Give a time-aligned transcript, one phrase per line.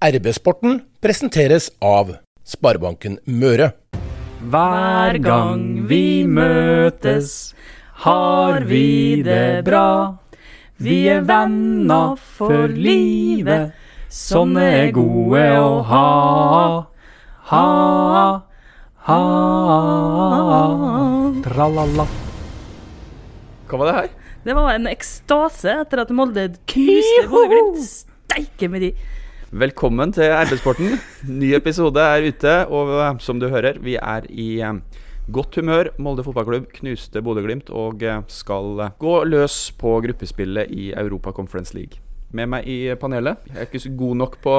[0.00, 2.10] RB-sporten presenteres av
[2.44, 3.70] Sparebanken Møre.
[4.44, 7.54] Hver gang vi møtes,
[8.04, 10.20] har vi det bra.
[10.76, 13.72] Vi er venner for livet,
[14.12, 16.04] sånne er gode å ha.
[17.48, 17.64] Ha,
[19.08, 19.20] ha,
[21.48, 22.08] tralala.
[23.64, 24.14] Hva var det her?
[24.44, 27.80] Det var en ekstase etter at Molde knuste Bodø-Glimt.
[27.80, 28.92] Steike med de.
[29.54, 30.96] Velkommen til RB-sporten.
[31.30, 34.80] Ny episode er ute, og eh, som du hører, vi er i eh,
[35.30, 35.92] godt humør.
[36.02, 42.02] Molde fotballklubb knuste Bodø-Glimt og eh, skal gå løs på gruppespillet i Europa Conference League.
[42.34, 44.56] Med meg i panelet, jeg er ikke så god nok på,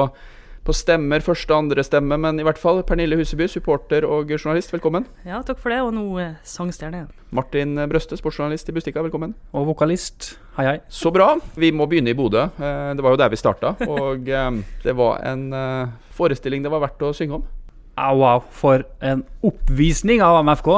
[0.66, 4.72] på stemmer, første og andre stemme, men i hvert fall Pernille Huseby, supporter og journalist,
[4.74, 5.06] velkommen.
[5.26, 5.80] Ja, takk for det.
[5.84, 6.04] Og nå
[6.46, 7.06] sangstjerne.
[7.34, 9.34] Martin Brøste, sportsjournalist i Bustika, velkommen.
[9.56, 10.76] Og vokalist, hei hei.
[10.88, 11.34] Så bra.
[11.56, 12.46] Vi må begynne i Bodø.
[12.58, 13.74] Eh, Det var jo der vi starta.
[13.88, 14.50] Og eh,
[14.84, 17.46] det var en eh, forestilling det var verdt å synge om.
[17.98, 20.68] Au, au, for en oppvisning av MFK.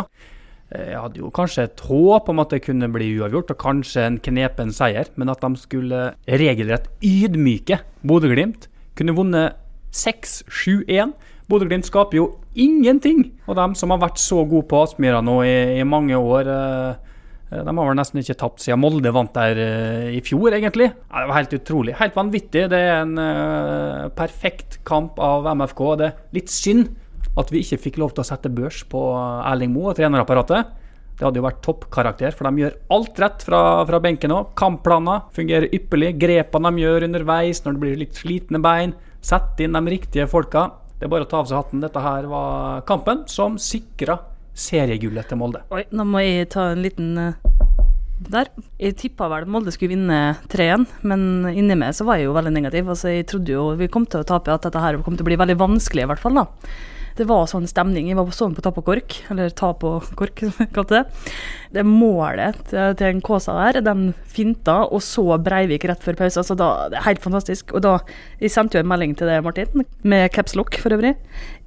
[0.71, 4.19] Jeg hadde jo kanskje et håp om at det kunne bli uavgjort, og kanskje en
[4.23, 8.69] knepen seier, men at de skulle regelrett ydmyke Bodø-Glimt.
[8.97, 9.59] Kunne vunnet
[9.93, 11.15] 6-7-1.
[11.51, 13.25] Bodø-Glimt skaper jo ingenting.
[13.49, 17.21] Og de som har vært så gode på Aspmyra nå i, i mange år, eh,
[17.51, 20.93] eh, de har vel nesten ikke tapt siden Molde vant der eh, i fjor, egentlig.
[20.95, 21.97] Det var helt utrolig.
[21.99, 22.69] Helt vanvittig.
[22.71, 25.87] Det er en perfekt kamp av MFK.
[26.01, 26.93] Det er litt synd
[27.39, 29.01] at vi ikke fikk lov til å sette børs på
[29.47, 30.77] Erling Moe og trenerapparatet.
[31.21, 34.55] Det hadde jo vært toppkarakter, for de gjør alt rett fra, fra benken òg.
[34.57, 36.15] Kampplaner fungerer ypperlig.
[36.23, 38.95] Grepene de gjør underveis når det blir litt slitne bein.
[39.21, 40.71] Sette inn de riktige folka.
[40.99, 41.83] Det er bare å ta av seg hatten.
[41.85, 44.19] Dette her var kampen som sikra
[44.57, 45.63] seriegullet til Molde.
[45.73, 47.51] Oi, nå må jeg ta en liten eh,
[48.29, 48.51] der.
[48.81, 50.21] Jeg tippa vel Molde skulle vinne
[50.53, 52.89] 3-1, men inni meg så var jeg jo veldig negativ.
[52.93, 55.31] Altså, jeg trodde jo vi kom til å tape, at dette her kom til å
[55.31, 56.41] bli veldig vanskelig, i hvert fall.
[56.41, 56.49] da.
[57.21, 58.07] Det var sånn stemning.
[58.09, 61.33] Jeg var sånn på ta på kork, eller ta på kork, som jeg kalte det.
[61.77, 66.41] Det målet til, en Kåsa der, den finta, og så Breivik rett før pause.
[66.41, 67.75] Altså da, det er helt fantastisk.
[67.77, 67.99] Og da,
[68.41, 71.13] Jeg sendte jo en melding til deg, Martin, med caps lock for øvrig.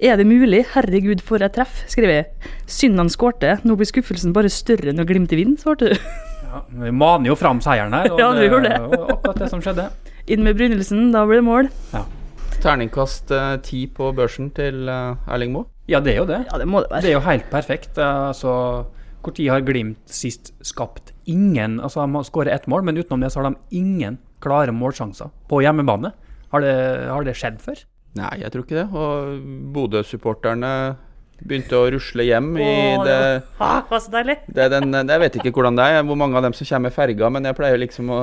[0.02, 0.64] Er det mulig?
[0.74, 2.52] Herregud, for et treff, skriver jeg.
[2.66, 3.60] Synd han skårte.
[3.62, 5.96] Nå blir skuffelsen bare større når Glimt vind, svarte du.
[6.54, 8.76] Ja, vi maner jo fram seieren her, og Ja, det gjorde det.
[8.92, 9.88] var akkurat det som skjedde.
[10.30, 11.70] Inn med Brynildsen, da blir det mål.
[12.64, 15.68] Terningkast eh, ti på børsen til eh, Erling Moe.
[15.90, 16.38] Ja, det er jo det.
[16.48, 17.98] Ja, det må det Det er jo helt perfekt.
[17.98, 18.86] Eh, Altså,
[19.24, 23.32] Når har Glimt sist skapt ingen Altså, De har skåret ett mål, men utenom det
[23.32, 26.12] så har de ingen klare målsjanser på hjemmebane.
[26.52, 27.84] Har det, har det skjedd før?
[28.14, 28.88] Nei, jeg tror ikke det.
[28.92, 30.96] Og Bodø-supporterne
[31.42, 33.16] begynte å rusle hjem i Åh, det,
[33.58, 34.36] Ha, var så deilig.
[34.54, 36.94] det den, Jeg vet ikke hvordan det er, hvor mange av dem som kommer med
[36.96, 38.20] ferga, men jeg pleier liksom å,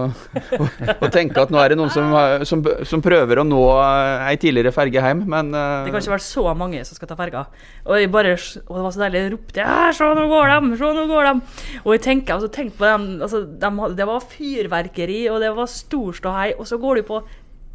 [0.58, 2.16] å, å tenke at nå er det noen som,
[2.48, 6.16] som, som prøver å nå eh, ei tidligere ferge hjem, men eh, Det kan ikke
[6.16, 7.46] være så mange som skal ta ferga.
[7.86, 8.34] Og jeg bare,
[8.66, 11.30] og det var så deilig, jeg ropte ja, se nå går de, se nå går
[11.30, 11.36] de.
[11.84, 15.72] Og jeg tenker, altså, tenk på dem, altså, de, det var fyrverkeri, og det var
[15.72, 17.22] stor ståhei, og så går du på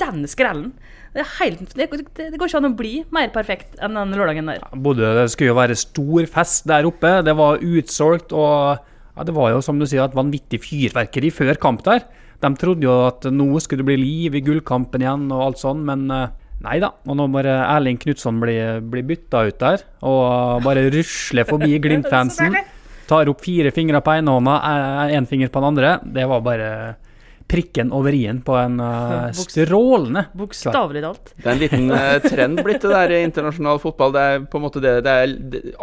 [0.00, 0.72] den skrellen.
[1.16, 1.86] Det, helt, det,
[2.18, 4.64] det, går ikke an å bli mer perfekt enn den lørdagen der.
[4.84, 7.12] Bodø det skulle jo være stor fest der oppe.
[7.24, 8.76] Det var utsolgt, og
[9.16, 12.04] ja, det var jo som du sier et vanvittig fyrverkeri før kamp der.
[12.42, 15.80] De trodde jo at nå skulle det bli liv i gullkampen igjen og alt sånn,
[15.88, 16.28] men eh,
[16.66, 16.92] nei da.
[17.08, 22.60] Og nå bare Erling Knutson blir, bli bytta ut der, og bare rusler forbi Glimt-fansen.
[23.08, 24.60] Tar opp fire fingre på ene hånda,
[25.16, 25.96] én finger på den andre.
[26.04, 26.70] Det var bare
[27.46, 30.26] prikken over i-en på en uh, strålende.
[30.36, 31.32] Bokstavelig talt.
[31.36, 34.14] det er en liten uh, trend blitt det der i internasjonal fotball.
[34.16, 35.34] Det er på en måte det det er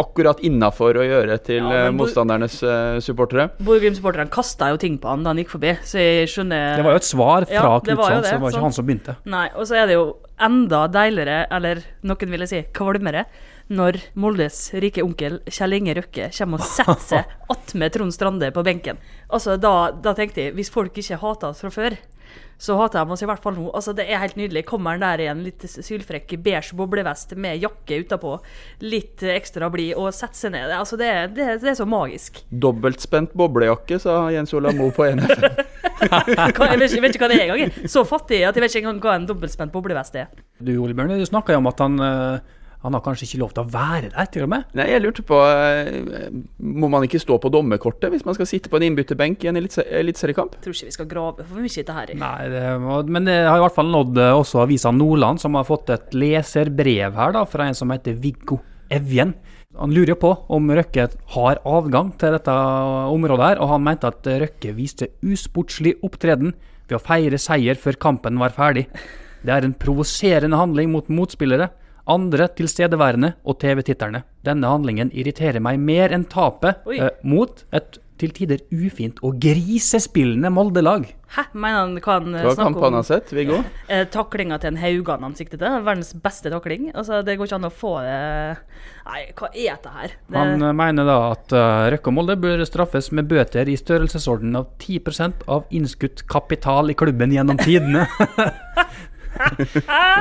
[0.02, 2.56] akkurat innafor å gjøre til Ja, eh, motstandernes
[3.06, 3.50] supportere.
[3.64, 6.98] Bodø-Glimt-supporterne kasta jo ting på han da han gikk forbi, så jeg skjønner Det var
[6.98, 8.68] jo et svar fra Ja, Knutson, så det, det var ikke sant.
[8.68, 9.18] han som begynte.
[9.30, 10.06] Nei, og så er det jo
[10.44, 13.26] enda deiligere, eller noen ville si kvalmere,
[13.72, 18.64] når Moldes rike onkel Kjell Inge Røkke kommer og setter seg attmed Trond Strande på
[18.66, 18.98] benken.
[19.32, 21.96] Altså, da, da tenkte jeg, hvis folk ikke hater oss fra før,
[22.64, 23.66] så hater de oss i hvert fall nå.
[23.76, 24.64] Altså, det er helt nydelig.
[24.70, 28.38] Kommer han der i en litt sylfrekk beige boblevest med jakke utapå,
[28.86, 30.72] litt ekstra blid, og setter seg ned.
[30.78, 32.40] Altså, det, er- det, er- det er så magisk.
[32.54, 35.34] Dobbeltspent boblejakke, sa Jens Ola Moe på NF.
[36.04, 37.76] Jeg, vet, ikke- jeg vet ikke hva det er engang.
[37.92, 40.32] Så fattig at jeg vet ikke engang hva en dobbeltspent boblevest er.
[40.60, 43.54] Du Ole Bjørn, du snakka jo om at han, eh, han har kanskje ikke lov
[43.56, 44.66] til å være der, til og med.
[44.76, 46.26] Nei, jeg lurte på eh,
[46.84, 49.60] Må man ikke stå på dommerkortet hvis man skal sitte på en innbytterbenk i en
[49.60, 50.58] eliteseriekamp?
[50.64, 52.12] Tror ikke vi skal grave for mye i dette her.
[52.20, 52.64] Nei, det,
[53.08, 56.12] Men det har i hvert fall nådd eh, også avisa Nordland, som har fått et
[56.18, 58.60] leserbrev her da, fra en som heter Viggo
[58.92, 59.32] Evjen.
[59.80, 64.28] Han lurer på om Røkke har avgang til dette området, her, og han mente at
[64.44, 66.52] Røkke viste usportslig opptreden
[66.90, 68.90] ved å feire seier før kampen var ferdig.
[69.44, 71.72] Det er en provoserende handling mot motspillere,
[72.10, 74.24] andre tilstedeværende og TV-titterne.
[74.44, 80.52] Denne handlingen irriterer meg mer enn tapet eh, mot et til tider ufint og grisespillende
[80.54, 81.06] Molde-lag.
[81.34, 82.98] Hæ, mener han hva han eh, Hva snakker om?
[83.00, 83.60] har sett, Viggo?
[83.90, 85.80] Eh, taklinga til en Haugan han sikter til.
[85.86, 86.92] Verdens beste takling.
[86.94, 88.18] Altså, det går ikke an å få det
[89.04, 90.14] Nei, hva er dette her?
[90.28, 93.76] Det, Han eh, mener da at uh, Røkke og Molde bør straffes med bøter i
[93.80, 98.06] størrelsesorden av 10% av innskutt kapital i klubben gjennom tidene.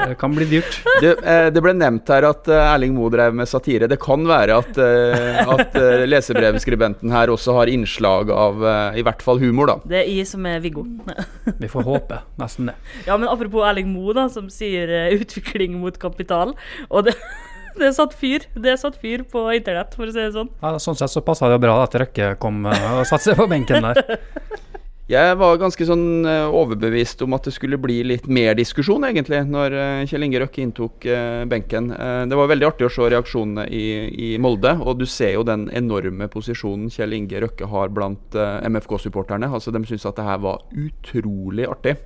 [0.09, 0.79] det kan bli dyrt.
[1.01, 3.89] Det, eh, det ble nevnt her at eh, Erling Moe drev med satire.
[3.91, 5.79] Det kan være at, eh, at
[6.09, 8.65] lesebrevskribenten her også har innslag av
[8.97, 9.77] i hvert fall humor, da.
[9.89, 10.85] det er jeg som er Viggo.
[11.63, 12.77] Vi får håpe nesten det.
[13.07, 16.57] Ja, men apropos Erling Moe, da, som sier utvikling mot kapital.
[16.89, 17.17] Og det,
[17.79, 20.53] det er satt fyr Det er satt fyr på internett, for å si det sånn.
[20.63, 23.91] Ja, sånn sett så passa det bra at Røkke kom og satte seg på benken
[23.91, 24.05] der.
[25.11, 29.41] Jeg var ganske sånn eh, overbevist om at det skulle bli litt mer diskusjon, egentlig,
[29.51, 31.91] når eh, Kjell Inge Røkke inntok eh, benken.
[32.31, 33.83] Det var veldig artig å se reaksjonene i,
[34.15, 39.51] i Molde, og du ser jo den enorme posisjonen Kjell Inge Røkke har blant MFK-supporterne.
[39.51, 41.99] Altså, De syns at det her var utrolig artig.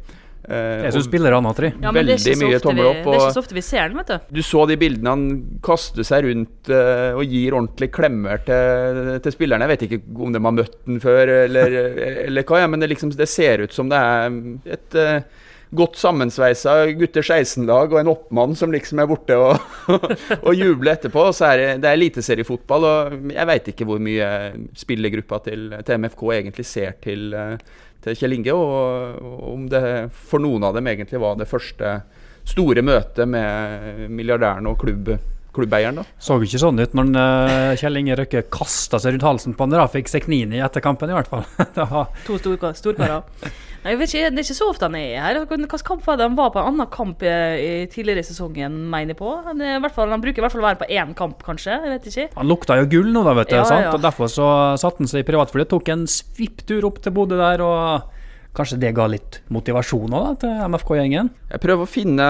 [0.48, 1.72] Eh, Jeg syns spillerne har tre.
[1.82, 3.96] Ja, Veldig mye ofte tommel vi- opp, Det er ikke så ofte vi ser den,
[3.98, 4.18] vet du.
[4.38, 5.24] du så de bildene han
[5.62, 9.66] kaster seg rundt eh, og gir ordentlig klemmer til, til spillerne.
[9.66, 11.74] Jeg vet ikke om de har møtt den før, eller,
[12.28, 14.38] eller hva, ja, men det, liksom, det ser ut som det er
[14.78, 15.20] et eh,
[15.76, 19.58] godt sammensveisa gutter 16-lag og en oppmann som liksom er borte og,
[20.46, 21.24] og jubler etterpå.
[21.26, 24.28] Og så er det, det er eliteseriefotball, og jeg veit ikke hvor mye
[24.78, 27.34] spillergruppa til, til MFK egentlig ser til,
[28.06, 29.22] til Kjell Inge, og,
[29.52, 29.82] om det
[30.14, 31.98] for noen av dem egentlig var det første
[32.46, 35.16] store møtet med milliardæren og klubb,
[35.56, 36.00] klubbeieren.
[36.02, 36.06] da.
[36.22, 39.76] Så ikke sånn ut når eh, Kjell Inge Røkke kasta seg rundt halsen på han
[39.80, 41.46] Rafik Seknini etter kampen, i hvert fall.
[41.76, 43.24] Var- To storka- storkarer.
[43.86, 45.36] Nei, jeg vet ikke, Det er ikke så ofte han er her.
[45.46, 46.24] Hvilken kamp var det?
[46.26, 47.30] Han var på en annen kamp i,
[47.62, 49.28] i tidligere i sesongen, mener jeg på.
[49.46, 51.76] Han, i hvert fall, han bruker i hvert fall å være på én kamp, kanskje.
[51.84, 52.24] Jeg vet ikke.
[52.40, 53.54] Han lukta jo gull nå, da, vet du.
[53.54, 53.86] Ja, ja, sant?
[53.86, 53.92] ja.
[53.94, 54.48] Og Derfor så
[54.82, 58.15] satte han seg i privatflyet, tok en svipptur opp til Bodø der, og
[58.56, 61.30] kanskje det ga litt motivasjon da, til MFK-gjengen?
[61.52, 62.26] Jeg prøver å finne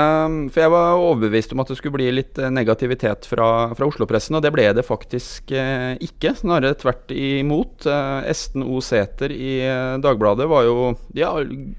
[0.53, 4.37] For jeg var overbevist om at det skulle bli litt eh, negativitet fra, fra Oslo-pressen,
[4.39, 6.35] og det ble det faktisk eh, ikke.
[6.41, 7.87] Snarere tvert imot.
[7.89, 8.81] Eh, Esten O.
[8.85, 9.59] Sæther i
[10.03, 11.33] Dagbladet var jo Ja,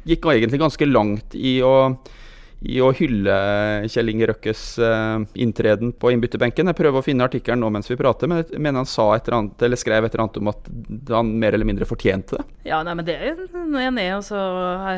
[0.07, 1.75] gikk egentlig ganske langt i å
[2.65, 3.33] i å hylle
[3.91, 6.71] Kjell Inge Røkkes eh, inntreden på innbytterbenken.
[6.71, 9.27] Jeg prøver å finne artikkelen nå mens vi prater, men jeg mener han sa et
[9.27, 10.71] eller annet, eller skrev et eller annet om at
[11.13, 12.47] han mer eller mindre fortjente det.
[12.71, 14.13] Ja, nei, men det er jeg enig i.
[14.15, 14.41] Altså,
[14.83, 14.97] hei,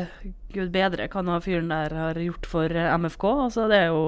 [0.54, 3.28] gud bedre hva han fyren der har gjort for eh, MFK.
[3.46, 4.04] Altså, det er jo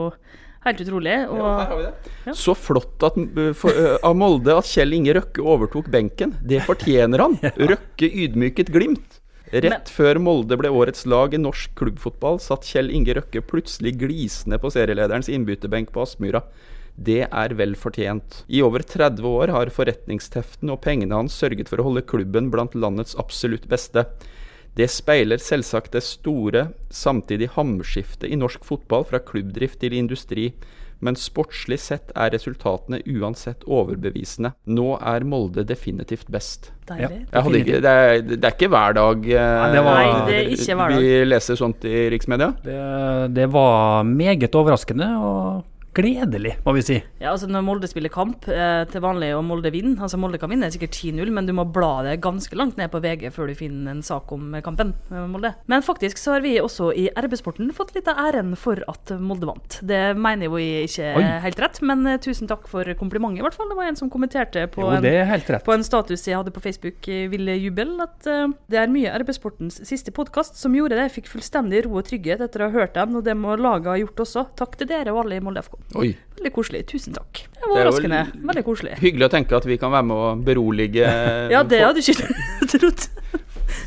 [0.65, 1.17] helt utrolig.
[1.29, 3.19] Og Så flott at,
[3.59, 6.37] for, uh, av Molde at Kjell Inge Røkke overtok benken.
[6.41, 7.37] Det fortjener han.
[7.73, 9.22] Røkke ydmyket Glimt.
[9.53, 14.57] Rett før Molde ble årets lag i norsk klubbfotball, satt Kjell Inge Røkke plutselig glisende
[14.57, 16.41] på serielederens innbytterbenk på Aspmyra.
[16.97, 18.43] Det er vel fortjent.
[18.49, 22.73] I over 30 år har forretningsteften og pengene hans sørget for å holde klubben blant
[22.73, 24.07] landets absolutt beste.
[24.73, 30.55] Det speiler selvsagt det store, samtidig hamskiftet i norsk fotball fra klubbdrift til industri,
[31.03, 34.53] men sportslig sett er resultatene uansett overbevisende.
[34.71, 36.71] Nå er Molde definitivt best.
[36.87, 37.27] deilig.
[37.33, 40.39] Jeg hadde ikke, det, er, det er ikke hver dag eh, det var- Nei, det
[40.39, 40.99] er ikke hver dag.
[41.03, 42.53] vi leser sånt i riksmedia.
[42.65, 42.79] Det,
[43.35, 45.65] det var meget overraskende og
[45.97, 46.99] gledelig, må vi si.
[47.21, 50.51] Ja, altså Når Molde spiller kamp eh, til vanlig og Molde vinner altså Molde kan
[50.53, 53.57] vinne sikkert 10-0, men du må bla det ganske langt ned på VG før du
[53.59, 54.95] finner en sak om kampen.
[55.11, 55.53] med Molde.
[55.71, 59.49] Men faktisk så har vi også i RB-sporten fått litt av æren for at Molde
[59.49, 59.79] vant.
[59.83, 61.27] Det mener jo jeg ikke Oi.
[61.47, 63.71] helt rett, men eh, tusen takk for komplimentet, i hvert fall.
[63.73, 67.01] Det var en som kommenterte på Jo, en på en status jeg hadde på Facebook,
[67.09, 71.09] eh, Ville Jubel, at eh, det er mye RB-sportens siste podkast som gjorde det.
[71.11, 73.93] Jeg fikk fullstendig ro og trygghet etter å ha hørt den, og det må laget
[73.93, 74.49] ha gjort også.
[74.59, 75.82] Takk til dere og alle i Molde FK.
[75.99, 76.13] Oi.
[76.39, 76.85] Veldig koselig.
[76.91, 77.45] Tusen takk.
[77.53, 78.21] Det var er overraskende.
[78.51, 78.95] Veldig koselig.
[79.03, 81.09] Hyggelig å tenke at vi kan være med å berolige
[81.55, 83.09] Ja, det hadde jeg ikke trodd.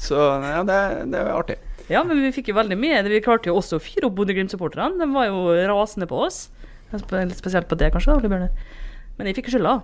[0.02, 0.80] Så ja, det,
[1.12, 1.58] det er artig.
[1.92, 3.04] Ja, men vi fikk jo veldig mye.
[3.10, 4.98] Vi klarte jo også å fyre opp Bodø-Glimt-supporterne.
[5.02, 6.48] De var jo rasende på oss.
[6.96, 8.74] Spesielt på det, kanskje, da, Ole Bjørner.
[9.18, 9.80] Men jeg fikk skylda.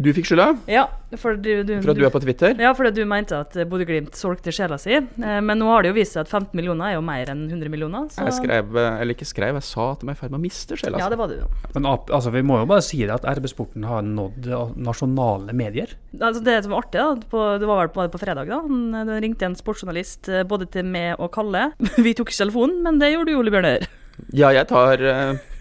[0.00, 0.86] Du fikk skylda Ja,
[1.20, 2.54] for du, du, for at du er på Twitter.
[2.62, 4.94] Ja, fordi du mente at Bodø-Glimt solgte sjela si.
[4.96, 7.42] Eh, Men nå har det jo vist seg at 15 millioner er jo mer enn
[7.50, 8.06] 100 millioner.
[8.14, 10.40] Så Jeg skrev, eh, eller ikke skrev, jeg sa at de er i ferd med
[10.40, 11.50] å miste sjela ja, det var det jo.
[11.74, 15.92] Men altså, vi må jo bare si det at RB-sporten har nådd eh, nasjonale medier.
[16.16, 18.62] Altså det som var artig, da, på, det var vel på, på fredag, da.
[18.64, 21.72] Han, ringte en sportsjournalist både til meg og Kalle.
[22.06, 23.88] Vi tok ikke telefonen, men det gjorde du, Ole Bjørner.
[24.36, 25.00] Ja, jeg tar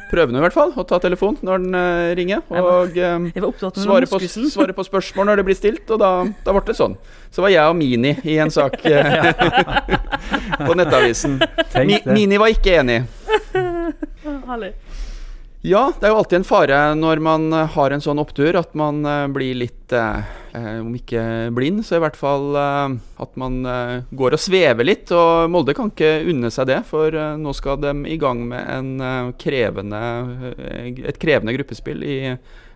[0.10, 2.44] uh, prøvene i hvert fall, å ta telefon når den uh, ringer.
[2.50, 4.22] Og med svare, på,
[4.56, 6.12] svare på spørsmål når det blir stilt, og da,
[6.46, 6.98] da ble det sånn.
[7.30, 9.30] Så var jeg og Mini i en sak eh,
[10.66, 11.38] på Nettavisen.
[11.86, 12.02] Mi.
[12.10, 13.04] Mini var ikke enig.
[13.54, 14.74] herlig.
[15.60, 18.72] Ja, det er jo alltid en fare når man eh, har en sånn opptur, at
[18.80, 20.22] man eh, blir litt eh,
[20.56, 24.88] eh, Om ikke blind, så i hvert fall eh, at man eh, går og svever
[24.88, 25.12] litt.
[25.12, 29.34] Og Molde kan ikke unne seg det, for nå skal de i gang med en,
[29.36, 30.00] krevende,
[31.04, 32.18] et krevende gruppespill i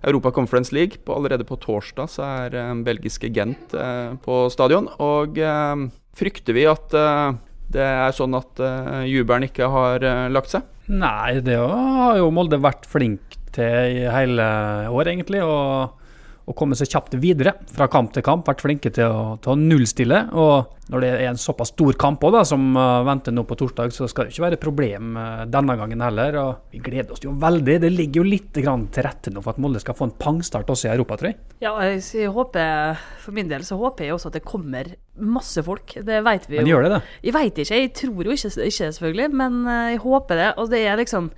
[0.04, 1.00] Europa Conference League.
[1.08, 3.78] På, allerede på torsdag så er belgiske Gent
[4.28, 4.92] på stadion.
[5.00, 5.40] Og
[6.20, 7.00] frykter vi at
[7.74, 8.60] det er sånn at
[9.08, 10.04] jubelen ikke har
[10.36, 10.68] lagt seg?
[10.92, 14.48] Nei, det har jo Molde vært flink til i hele
[14.92, 15.44] år, egentlig.
[15.46, 16.03] Og,
[16.44, 18.48] og komme seg kjapt videre fra kamp til kamp.
[18.50, 20.20] Vært flinke til å, til å nullstille.
[20.36, 23.56] Og når det er en såpass stor kamp også, da, som uh, venter nå på
[23.60, 26.40] torsdag, så skal det ikke være problem uh, denne gangen heller.
[26.42, 27.78] Og vi gleder oss jo veldig.
[27.86, 30.70] Det ligger jo litt grann til rette nå for at Molde skal få en pangstart
[30.74, 31.40] også i Europa, tror jeg.
[31.64, 34.92] Ja, jeg, håper, For min del så håper jeg også at det kommer
[35.24, 35.96] masse folk.
[36.04, 36.64] Det vet vi jo.
[36.66, 37.02] Men gjør det det?
[37.24, 40.54] Jeg vet ikke, jeg tror jo ikke, ikke selvfølgelig, men eh, jeg håper det.
[40.60, 41.30] Og det er liksom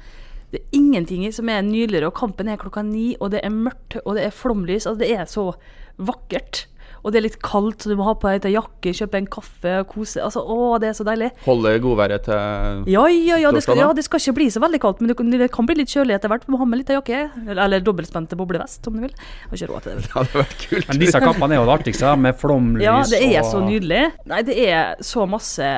[0.56, 4.00] det er ingenting som er nydeligere, og kampen er klokka ni, og det er mørkt,
[4.06, 4.86] og det er flomlys.
[4.88, 5.52] Altså, det er så
[6.00, 6.66] vakkert.
[7.06, 9.28] Og det er litt kaldt, så du må ha på deg ei jakke, kjøpe en
[9.30, 10.18] kaffe og kose.
[10.26, 11.28] Altså, å, det er så deilig.
[11.46, 14.80] Holde godværet til Ja, ja, ja, det skal, ja, det skal ikke bli så veldig
[14.82, 16.48] kaldt, men det kan, bli litt kjølig etter hvert.
[16.48, 19.14] Du må ha med litt jakke, eller, eller dobbeltspente boblevest, om du vil.
[19.14, 20.06] Jeg har ikke råd til det.
[20.08, 20.90] Det hadde vært kult.
[20.90, 24.02] Men disse kampene er jo det artigste, med flomlys Ja, det er så nydelig.
[24.32, 25.76] Nei, det er så masse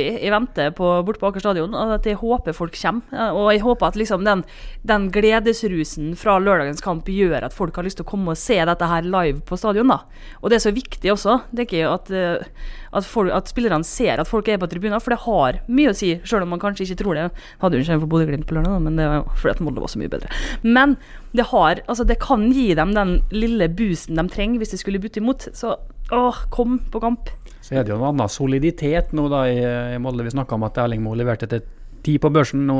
[0.00, 3.32] artig i vente på, borte på Aker stadion, at jeg håper folk kommer.
[3.34, 4.44] Og jeg håper at liksom den,
[4.82, 8.58] den gledesrusen fra lørdagens kamp gjør at folk har lyst til å komme og se
[8.58, 9.88] dette her live på stadion.
[9.88, 10.00] da.
[10.42, 12.44] Og det er så viktig også, tenker jeg, at, eh,
[12.92, 15.96] at, folk, at spillerne ser at folk er på tribuner, for det har mye å
[15.96, 17.28] si, selv om man kanskje ikke tror det.
[17.62, 19.92] Hadde jo ikke for Bodø-Glimt på lørdag, men det var jo fordi at Molde var
[19.92, 20.30] så mye bedre.
[20.62, 20.96] Men
[21.36, 25.02] det har, altså det kan gi dem den lille boosten de trenger hvis de skulle
[25.02, 25.46] butte imot.
[25.54, 25.76] Så
[26.10, 27.30] åh, kom på kamp.
[27.70, 29.60] Så er det jo en annen soliditet nå da i,
[29.94, 30.24] i Molde.
[30.26, 31.62] Vi snakka om at Erling Moe leverte til
[32.02, 32.78] ti på børsen nå,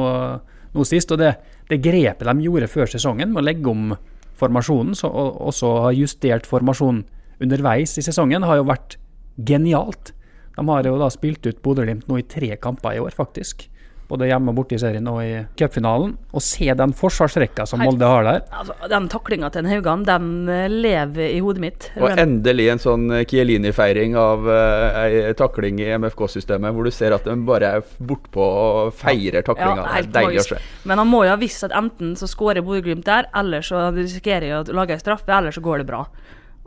[0.75, 1.15] nå sist.
[1.15, 1.37] Og det,
[1.71, 3.95] det grepet de gjorde før sesongen med å legge om
[4.41, 7.05] formasjonen, så, og også ha justert formasjonen
[7.41, 8.99] underveis i sesongen, har jo vært
[9.47, 10.11] genialt.
[10.57, 13.69] De har jo da spilt ut Bodø-Glimt nå i tre kamper i år, faktisk.
[14.11, 16.17] Både hjemme og borte i serien og i cupfinalen.
[16.35, 18.40] Og se den forsvarsrekka som Molde har der.
[18.59, 21.87] Altså, den taklinga til en Haugan, den eh, lever i hodet mitt.
[22.00, 27.29] Og endelig en sånn Kielini-feiring av uh, ei takling i MFK-systemet, hvor du ser at
[27.29, 29.87] de bare er bortpå og feirer taklinga.
[29.87, 30.61] Ja, deilig å se.
[30.90, 34.49] Men han må jo ha visst at enten så skårer Bodø-Glimt der, eller så risikerer
[34.49, 36.05] jeg å lage en straffe, eller så går det bra.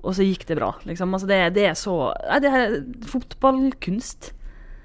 [0.03, 1.13] Og så gikk det bra, liksom.
[1.15, 1.97] Altså, det, det er så
[2.27, 4.33] Nei, det er fotballkunst.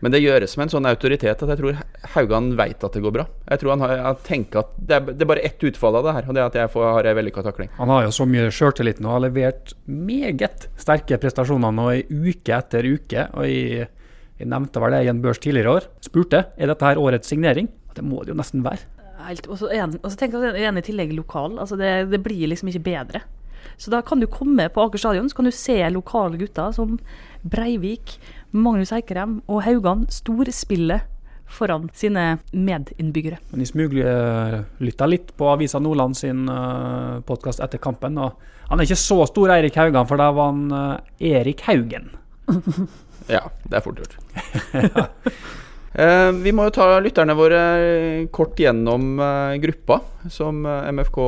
[0.00, 1.78] Men det gjøres med en sånn autoritet at jeg tror
[2.14, 3.24] Haugan veit at det går bra.
[3.50, 6.04] Jeg tror han har, han tenker at det er, det er bare ett utfall av
[6.06, 7.72] det her, og det er at jeg får, har ei vellykka takling.
[7.80, 12.54] Han har jo så mye sjøltillit nå, har levert meget sterke prestasjoner nå i uke
[12.60, 13.24] etter uke.
[13.34, 13.88] Og jeg,
[14.38, 15.88] jeg nevnte vel det i en børs tidligere år.
[16.06, 17.66] Spurte er dette her årets signering.
[17.98, 18.86] Det må det jo nesten være.
[19.26, 21.58] Helt, og så han- og så tenk at han i tillegg lokal.
[21.58, 23.24] Altså det, det blir liksom ikke bedre.
[23.78, 26.98] Så da kan du komme på Aker stadion, så kan du se lokale gutter som
[27.44, 28.16] Breivik,
[28.52, 31.04] Magnus Eikrem og Haugan storspillet
[31.48, 33.38] foran sine medinnbyggere.
[33.50, 38.18] Men jeg smuglytta litt på Avisa Nordland sin uh, podkast etter kampen.
[38.20, 38.36] Og
[38.68, 42.10] han er ikke så stor Eirik Haugan, for da var han eh, Erik Haugen.
[43.28, 44.14] Ja, det er fort gjort.
[45.98, 47.60] Eh, vi må jo ta lytterne våre
[48.34, 49.96] kort gjennom eh, gruppa
[50.30, 51.18] som eh, MFK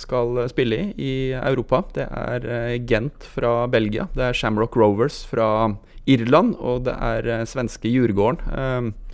[0.00, 1.82] skal spille i i Europa.
[1.94, 5.48] Det er eh, Gent fra Belgia, det er Shamrock Rovers fra
[6.06, 8.38] Irland, og det er eh, svenske Djurgården.
[8.52, 9.06] Eh,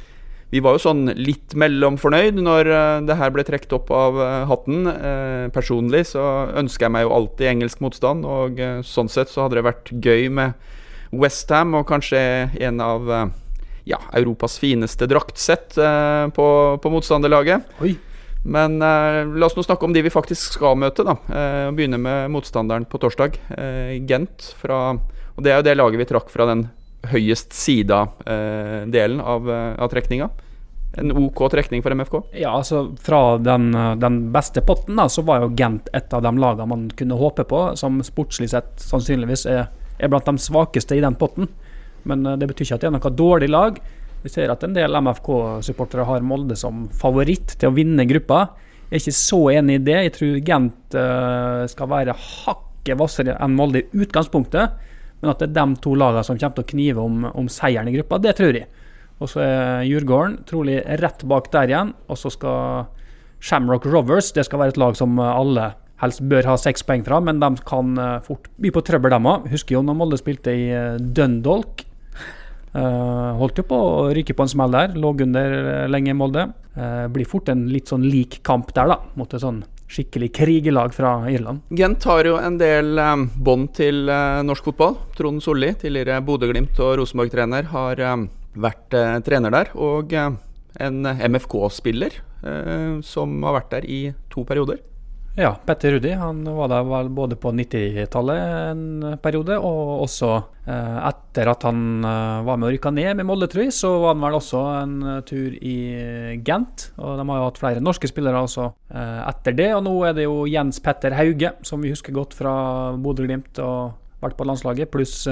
[0.53, 4.43] vi var jo sånn litt mellomfornøyd når eh, det her ble trukket opp av eh,
[4.51, 4.91] hatten.
[5.55, 6.25] Personlig så
[6.61, 10.29] ønsker jeg meg jo alltid engelsk motstand, og sånn sett så hadde det vært gøy
[10.29, 10.69] med
[11.13, 12.21] Westham og kanskje
[12.69, 13.09] en av
[13.89, 16.47] ja, Europas fineste draktsett på,
[16.81, 17.67] på motstanderlaget.
[17.85, 17.97] Oi.
[18.43, 21.05] Men la oss nå snakke om de vi faktisk skal møte.
[21.05, 23.37] da eh, Begynne med motstanderen på torsdag.
[24.09, 24.53] Gent.
[24.61, 24.85] Fra,
[25.37, 26.67] og Det er jo det laget vi trakk fra den
[27.11, 30.31] høyest sida-delen av, eh, av trekninga.
[31.01, 32.19] En OK trekning for MFK.
[32.37, 36.23] Ja, altså Fra den, eh, den beste potten da, så var jo Gent et av
[36.23, 39.69] de lagene man kunne håpe på, som sportslig sett sannsynligvis er,
[39.99, 41.49] er blant de svakeste i den potten.
[42.05, 43.81] Men eh, det betyr ikke at det er noe dårlig lag.
[44.23, 48.51] Vi ser at en del MFK-supportere har Molde som favoritt til å vinne gruppa.
[48.91, 49.99] Jeg er ikke så enig i det.
[50.05, 54.77] Jeg tror Gent eh, skal være hakket hvassere enn Molde i utgangspunktet.
[55.23, 57.91] Men at det er de to lagene som kommer til å knive om, om seieren
[57.91, 58.67] i gruppa, det tror jeg.
[59.23, 61.93] Og så er Djurgården trolig rett bak der igjen.
[62.11, 62.89] Og så skal
[63.43, 67.21] Shamrock Rovers Det skal være et lag som alle helst bør ha seks poeng fra,
[67.23, 69.49] men de kan eh, fort by på trøbbel, dem òg.
[69.53, 71.87] Husker jo når Molde spilte i eh, Dundalk.
[72.73, 74.95] Uh, holdt jo på å ryke på en smell der.
[74.97, 76.47] Lå under eh, lenge i Molde.
[76.73, 79.61] Uh, blir fort en litt sånn lik kamp der, da, mot et sånn
[79.93, 81.63] skikkelig krigelag fra Irland.
[81.71, 84.97] Gent har jo en del eh, bånd til eh, norsk fotball.
[85.19, 88.27] Trond Solli, tidligere Bodø-Glimt og Rosenborg-trener, har eh,
[88.67, 89.73] vært eh, trener der.
[89.77, 90.31] Og eh,
[90.83, 92.23] en MFK-spiller
[93.07, 93.99] som har vært der i
[94.33, 94.81] to perioder.
[95.33, 98.83] Ja, Petter Rudi han var der vel både på 90-tallet en
[99.25, 100.29] periode, og også
[100.69, 104.27] eh, etter at han eh, var med og rykka ned med Molde, så var han
[104.27, 105.77] vel også en tur i
[106.45, 106.91] Gent.
[107.01, 109.71] Og de har jo hatt flere norske spillere også eh, etter det.
[109.79, 112.53] Og nå er det jo Jens Petter Hauge, som vi husker godt fra
[113.01, 115.25] Bodø-Glimt og vært på landslaget, pluss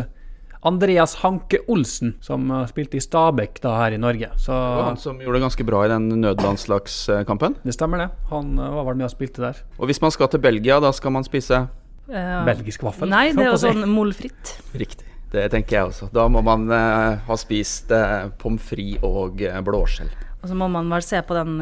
[0.62, 4.28] Andreas Hanke Olsen, som eh, spilte i Stabæk da her i Norge.
[4.36, 7.56] Så Det var han som gjorde det ganske bra i den nødlandslagskampen.
[7.64, 8.08] det stemmer, det.
[8.30, 9.62] Han eh, var vel med og spilte der.
[9.78, 13.08] Og hvis man skal til Belgia, da skal man spise uh, Belgisk vaffel.
[13.08, 14.58] Nei, det er jo sånn molfritt.
[14.76, 15.06] Riktig.
[15.30, 16.10] Det tenker jeg også.
[16.12, 20.12] Da må man uh, ha spist uh, pommes frites og blåskjell.
[20.40, 21.56] Og så må man vel se på den,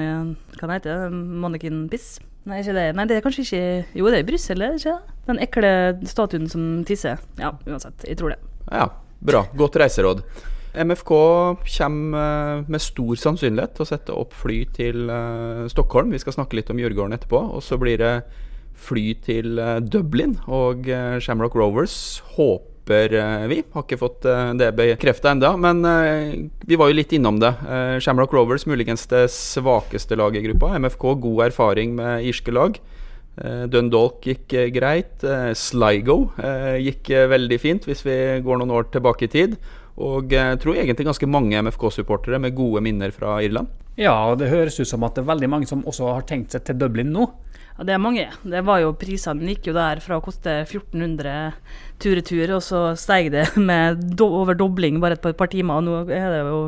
[0.58, 2.16] hva heter heter Monikin Piss.
[2.48, 2.90] Nei, ikke det.
[2.96, 5.16] Nei, det er kanskje ikke Jo, det er i Brussel, er det ikke det?
[5.28, 5.72] Den ekle
[6.08, 7.18] statuen som tisser.
[7.38, 8.06] Ja, uansett.
[8.08, 8.38] Jeg tror det.
[8.70, 9.46] Ja, bra.
[9.56, 10.22] Godt reiseråd.
[10.78, 11.12] MFK
[11.78, 16.12] kommer eh, med stor sannsynlighet til å sette opp fly til eh, Stockholm.
[16.14, 17.40] Vi skal snakke litt om Djurgården etterpå.
[17.56, 18.14] Og så blir det
[18.78, 20.88] fly til eh, Dublin og
[21.24, 22.20] Shamrock Rovers.
[22.36, 23.12] Håper
[23.50, 23.58] vi.
[23.74, 24.24] Har ikke fått
[24.56, 25.82] det bekrefta enda, men
[26.64, 27.50] vi var jo litt innom det.
[28.00, 30.70] Shamrock Rovers muligens det svakeste laget i gruppa.
[30.80, 32.80] MFK god erfaring med irske lag.
[33.38, 35.22] Eh, Dundalk gikk eh, greit.
[35.24, 36.18] Eh, Sligo
[36.82, 39.58] gikk veldig fint, hvis vi går noen år tilbake i tid.
[39.98, 43.70] Og jeg tror egentlig ganske mange MFK-supportere med gode minner fra Irland.
[43.98, 46.54] Ja, og det høres ut som at det er veldig mange som også har tenkt
[46.54, 47.26] seg til Dublin nå.
[47.78, 48.24] Ja, det er mange.
[48.42, 51.52] Det var jo Prisene gikk jo der fra å koste 1400
[52.02, 55.78] tur-retur, og så steg det med do over dobling bare et par timer.
[55.78, 56.64] Og nå er det jo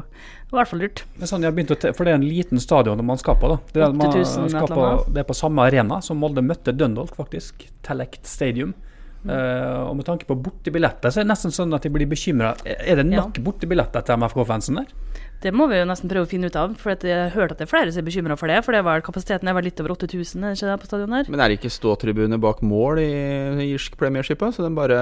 [0.51, 1.03] i hvert fall dyrt.
[1.17, 3.51] Det er sånn jeg begynte å for det er en liten stadion man skal på.
[3.51, 3.59] da.
[3.75, 7.17] Det er, man 8000 skal på, det er på samme arena som Molde møtte Dundalk,
[7.19, 7.67] faktisk.
[7.87, 8.77] Telect Stadium.
[9.21, 9.35] Mm.
[9.35, 12.55] Uh, og med tanke på bortebilletter, så er det nesten sånn at jeg blir bekymra.
[12.65, 14.95] Er det nok bortebilletter til MFK-fansen der?
[15.41, 17.63] Det må vi jo nesten prøve å finne ut av, for jeg har hørt at
[17.63, 18.59] det er flere som er bekymra for det.
[18.67, 21.31] For det var kapasiteten er vel litt over 8000 er ikke det, på stadion her?
[21.33, 24.45] Men er det ikke ståtribune bak mål i irsk premiership?
[24.53, 24.99] Så den bare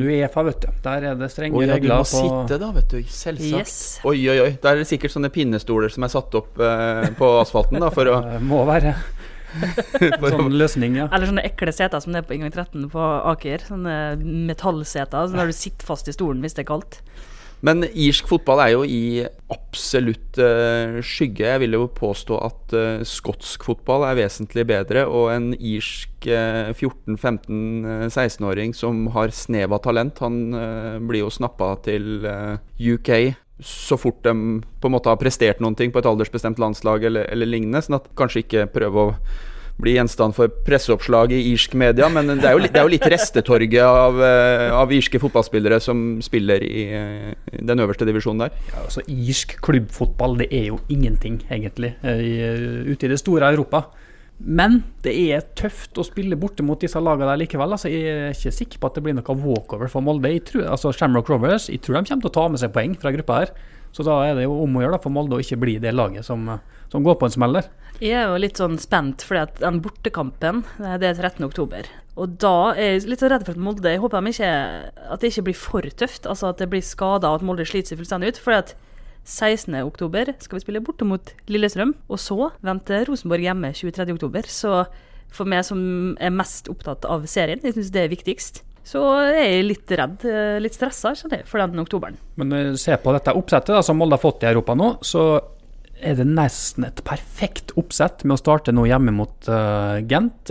[0.00, 0.70] Du er EFA, vet du.
[0.86, 3.02] Der er det strenge Å ja, du regler må sitte da, vet du.
[3.04, 3.58] Selvsagt.
[3.60, 3.74] Yes.
[4.08, 4.50] Oi, oi, oi.
[4.64, 8.08] Der er det sikkert sånne pinnestoler som er satt opp eh, på asfalten da, for
[8.08, 8.16] å,
[8.52, 8.94] Må være
[10.32, 11.10] sånn løsning, ja.
[11.12, 13.68] Eller sånne ekle seter som det er på inngang 13 på Aker.
[13.68, 13.96] Sånne
[14.48, 17.02] metallseter sånn der du sitter fast i stolen hvis det er kaldt.
[17.62, 19.22] Men irsk fotball er jo i
[19.54, 21.46] absolutt eh, skygge.
[21.46, 26.74] Jeg vil jo påstå at eh, skotsk fotball er vesentlig bedre, og en irsk eh,
[26.74, 33.94] 14-15-16-åring som har snev av talent, han eh, blir jo snappa til eh, UK så
[34.00, 34.32] fort de
[34.80, 37.82] på en måte har prestert noen ting på et aldersbestemt landslag eller, eller lignende.
[37.84, 39.12] Sånn at kanskje ikke prøve å
[39.80, 43.08] bli gjenstand for presseoppslag i irsk media, men det er jo, det er jo litt
[43.14, 48.60] restetorget av, eh, av irske fotballspillere som spiller i eh, den øverste divisjonen der.
[48.70, 53.86] Ja, altså, irsk klubbfotball det er jo ingenting, egentlig, eh, ute i det store Europa.
[54.42, 57.76] Men det er tøft å spille borte mot disse lagene der likevel.
[57.76, 60.32] Altså, jeg er ikke sikker på at det blir noe walkover for Molde.
[60.32, 62.96] Jeg tror, altså Shamrock Rovers jeg tror de kommer til å ta med seg poeng
[62.98, 63.54] fra gruppa her.
[63.92, 66.24] Så da er det jo om å gjøre for Molde å ikke bli det laget
[66.26, 66.46] som,
[66.92, 67.68] som går på en smell der.
[68.02, 71.44] Jeg er jo litt sånn spent, fordi at den bortekampen eh, det er 13.
[71.46, 71.90] oktober.
[72.20, 74.48] Og da er jeg litt så redd for at Molde Jeg håper de ikke,
[75.14, 76.26] at det ikke blir for tøft.
[76.28, 78.40] Altså at det blir skader og at Molde sliter seg fullstendig ut.
[78.42, 78.74] Fordi at
[79.22, 79.78] 16.
[79.86, 81.94] oktober skal vi spille borte mot Lillestrøm.
[82.12, 84.08] Og så venter Rosenborg hjemme 23.
[84.16, 84.50] oktober.
[84.50, 84.82] Så
[85.32, 85.80] for meg som
[86.20, 90.24] er mest opptatt av serien, jeg syns det er viktigst, så er jeg litt redd,
[90.26, 91.14] eh, litt stressa
[91.46, 92.18] for den oktoberen.
[92.36, 94.96] Men når du ser på dette oppsettet da, som Molde har fått i Europa nå,
[95.06, 95.40] så
[96.02, 100.50] er det nesten et perfekt oppsett med å starte nå hjemme mot uh, Gent.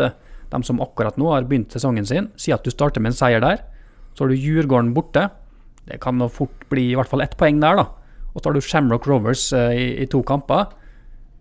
[0.52, 2.30] De som akkurat nå har begynt sesongen sin.
[2.40, 3.66] Si at du starter med en seier der.
[4.16, 5.28] Så har du Djurgården borte.
[5.88, 7.86] Det kan nå fort bli i hvert fall ett poeng der, da.
[8.32, 10.72] Og så har du Shamrock Rovers uh, i, i to kamper.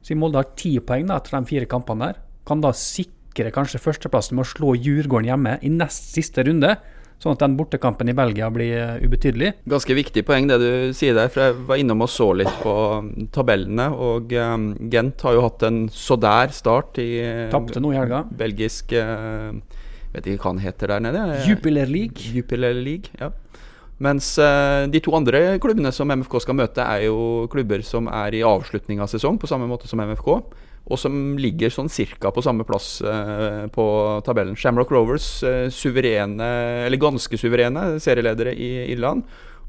[0.02, 2.20] Så Molde har ti poeng da, etter de fire kampene der.
[2.50, 6.76] Kan da sikre kanskje førsteplassen med å slå Djurgården hjemme i nest siste runde.
[7.20, 9.50] Sånn at den bortekampen i Belgia blir eh, ubetydelig.
[9.68, 12.72] Ganske viktig poeng det du sier der, for jeg var innom og så litt på
[12.96, 13.90] um, tabellene.
[13.92, 17.98] Og um, Gent har jo hatt en så der start i uh, Tapte nå i
[18.00, 18.22] helga.
[18.24, 19.52] belgisk uh,
[20.14, 21.26] Vet ikke hva han heter der nede.
[21.46, 22.32] Jupiler League.
[22.34, 23.28] Jupiler League, ja.
[24.00, 28.34] Mens uh, de to andre klubbene som MFK skal møte, er jo klubber som er
[28.34, 30.40] i avslutning av sesong, på samme måte som MFK.
[30.88, 33.84] Og som ligger sånn cirka på samme plass eh, på
[34.26, 34.56] tabellen.
[34.58, 36.48] Shamrock Rovers, eh, suverene,
[36.86, 39.22] eller ganske suverene serieledere i Irland.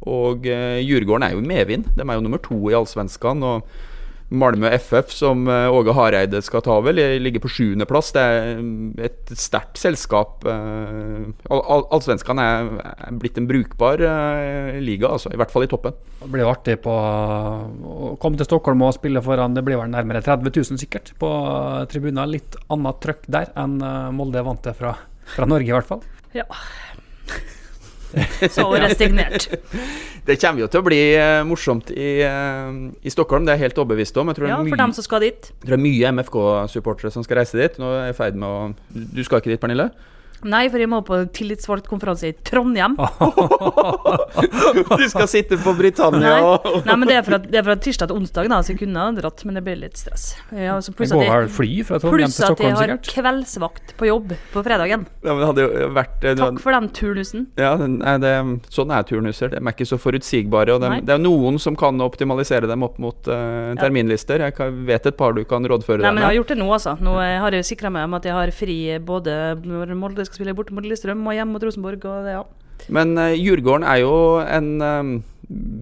[0.10, 1.92] Og eh, Djurgården er jo i medvind.
[1.98, 3.44] De er jo nummer to i Allsvenskan.
[3.46, 3.68] Og
[4.32, 8.14] Malmö FF, som eh, Åge Hareide skal ta over, ligger på sjuendeplass.
[8.16, 10.46] Det er mm, et sterkt selskap.
[10.48, 15.98] Allsvenskene all- all- er, blitt en brukbar eh, liga, altså, i hvert fall i toppen.
[16.22, 20.22] Det blir artig på å komme til Stockholm og spille foran Det blir vel nærmere
[20.24, 21.32] 30 000 sikkert på
[21.92, 22.30] tribuner.
[22.32, 24.96] Litt annet trøkk der enn eh, Molde er vant til fra,
[25.36, 26.06] fra Norge, i hvert fall.
[26.38, 26.48] Ja.
[28.56, 29.48] Så resignert.
[30.28, 33.72] Det kommer jo til å bli eh, morsomt i, eh, i Stockholm, det er jeg
[33.72, 34.30] helt overbevist om.
[34.30, 35.50] Ja, for dem som skal dit.
[35.50, 37.80] jeg tror det er mye MFK-supportere som skal reise dit.
[37.82, 39.90] Nå er jeg i ferd med å Du skal ikke dit, Pernille?
[40.48, 42.98] Nei, for jeg må på tillitsvalgtkonferanse i Trondheim.
[45.02, 46.42] Du skal sitte på Britannia Nei.
[46.46, 48.82] og Nei, men det er fra, det er fra tirsdag til onsdag, da, så jeg
[48.82, 50.32] kunne ha dratt, men det blir litt stress.
[50.56, 52.92] Ja, så pluss at går jeg, vel fly fra Trondheim pluss til at jeg har
[52.94, 53.12] sikkert?
[53.16, 55.06] kveldsvakt på jobb på fredagen.
[55.24, 57.48] ja, men det hadde jo vært eh, Takk for den turnusen.
[57.60, 58.34] Ja, den- nei, det,
[58.74, 59.54] sånn er turnuser.
[59.54, 60.76] De er ikke så forutsigbare.
[60.76, 64.44] Og de, det er noen som kan optimalisere dem opp mot uh, terminlister.
[64.48, 66.70] Jeg kan, vet et par du kan rådføre Nei, men jeg har gjort det nå,
[66.78, 66.96] altså.
[67.04, 70.31] Nå eh, har jeg sikra meg om at jeg har fri både når Molde skal
[70.38, 72.08] spille borte mot Lillestrøm og hjemme mot Rosenborg.
[72.08, 72.46] Og det, ja.
[72.90, 75.14] Men uh, Djurgården er jo en um,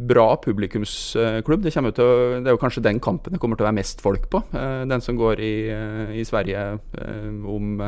[0.10, 1.64] bra publikumsklubb.
[1.64, 2.10] Det, å,
[2.42, 4.44] det er jo kanskje den kampen det kommer til å være mest folk på.
[4.56, 6.72] Uh, den som går i, uh, i Sverige
[7.50, 7.82] om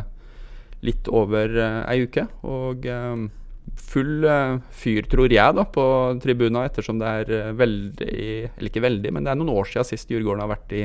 [0.81, 2.25] litt over ei uke.
[2.49, 2.87] Og
[3.77, 4.25] full
[4.73, 5.83] fyr, tror jeg, da, på
[6.23, 10.09] tribunen, ettersom det er veldig Eller ikke veldig, men det er noen år siden sist
[10.09, 10.81] Djurgården har vært i,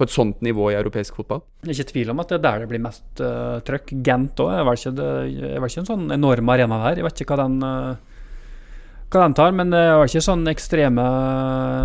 [0.00, 1.42] på et sånt nivå i europeisk fotball.
[1.68, 3.92] Ikke tvil om at det er der det blir mest uh, trøkk.
[4.06, 7.00] Gent òg er vel ikke, en sånn enorm arena der.
[7.00, 11.04] Jeg vet ikke hva den, uh, hva den tar, men det er ikke sånne ekstreme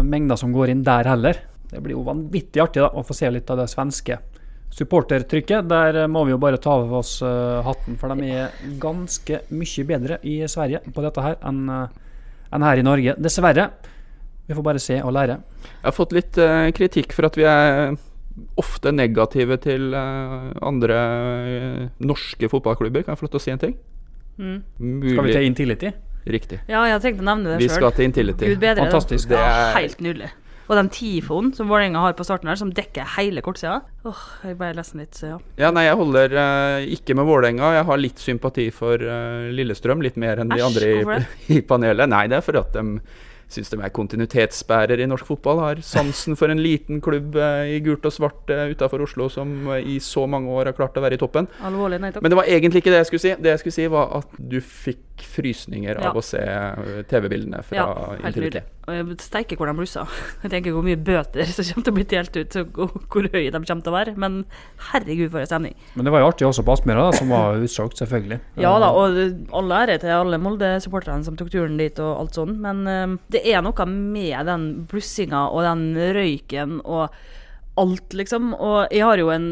[0.07, 1.43] mengder som går inn der heller.
[1.71, 4.19] Det blir jo vanvittig artig da, å få se litt av det svenske
[4.75, 5.67] supportertrykket.
[5.69, 9.41] Der eh, må vi jo bare ta av oss uh, hatten, for de er ganske
[9.51, 12.01] mye bedre i Sverige på dette her enn eh,
[12.55, 13.15] enn her i Norge.
[13.19, 13.69] Dessverre.
[14.45, 15.39] Vi får bare se og lære.
[15.65, 17.95] Jeg har fått litt uh, kritikk for at vi er
[18.59, 23.05] ofte negative til uh, andre uh, norske fotballklubber.
[23.05, 23.75] Kan jeg få lov til å si en ting?
[24.37, 24.57] Mm.
[24.79, 25.13] Mulig.
[25.15, 25.93] Skal vi til Intility?
[26.25, 26.57] Riktig.
[26.65, 27.77] ja, jeg tenkte å nevne det Vi sjøl.
[27.77, 28.49] skal til Intility.
[28.49, 28.87] Gud bedre.
[28.87, 29.29] Fantastisk.
[29.29, 29.37] Det.
[29.37, 30.31] Er- helt nydelig.
[30.65, 33.83] Og den tifoen som Vålerenga har på starten her, som dekker hele kortsida.
[34.09, 35.35] Åh, jeg bare leser litt, så ja.
[35.61, 37.69] Ja, nei, jeg holder uh, ikke med Vålerenga.
[37.77, 41.19] Jeg har litt sympati for uh, Lillestrøm, litt mer enn de andre i,
[41.59, 42.09] i panelet.
[42.09, 42.85] Nei, det er fordi at de
[43.51, 45.61] syns de er kontinuitetsbærer i norsk fotball.
[45.63, 49.53] Har sansen for en liten klubb eh, i gult og svart uh, utafor Oslo som
[49.75, 51.49] eh, i så mange år har klart å være i toppen.
[52.25, 53.35] Men det var egentlig ikke det jeg skulle si.
[53.39, 56.09] Det jeg skulle si, var at du fikk frysninger Ja.
[56.09, 57.85] av å se eh, TV-bildene fra Ja,
[58.31, 58.63] nydelig.
[58.85, 60.09] Jeg steiker hvor de blusser.
[60.43, 63.51] Jeg tenker hvor mye bøter som kommer til å bli delt ut, og hvor høye
[63.51, 64.15] de kommer til å være.
[64.21, 64.41] Men
[64.91, 65.75] herregud, for en stemning.
[65.95, 68.39] Men det var jo artig også på Aspmyra, som var utsolgt, selvfølgelig.
[68.65, 69.17] Ja da, og
[69.55, 73.45] all ære til alle Molde-supporterne som tok turen dit og alt sånn, men eh, det
[73.49, 77.09] er noe med den blussinga og den røyken og
[77.79, 78.53] alt, liksom.
[78.55, 79.47] Og jeg har jo en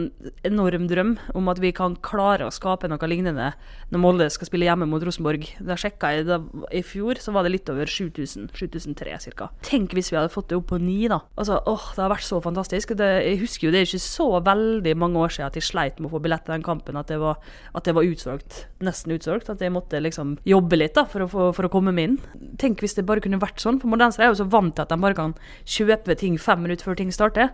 [0.47, 3.51] enorm drøm om at vi kan klare å skape noe lignende
[3.91, 5.45] når Molde skal spille hjemme mot Rosenborg.
[5.63, 6.39] Da sjekka jeg, da,
[6.73, 8.49] I fjor så var det litt over 7000.
[8.53, 9.49] 7003 ca.
[9.65, 11.21] Tenk hvis vi hadde fått det opp på ni, da.
[11.39, 12.95] Altså, åh, Det har vært så fantastisk.
[12.97, 15.99] Det, jeg husker jo det er ikke så veldig mange år siden at jeg sleit
[15.99, 16.99] med å få billett til den kampen.
[16.99, 17.41] At det var,
[17.73, 18.63] at det var utsolgt.
[18.83, 19.51] Nesten utsolgt.
[19.51, 22.19] At jeg måtte liksom jobbe litt da, for å, for, for å komme meg inn.
[22.61, 23.81] Tenk hvis det bare kunne vært sånn.
[23.83, 25.35] For mordensere er jo så vant til at de bare kan
[25.67, 27.53] kjøpe ting fem minutter før ting starter.